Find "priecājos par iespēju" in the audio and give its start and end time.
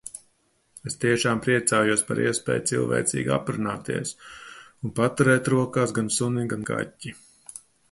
1.47-2.63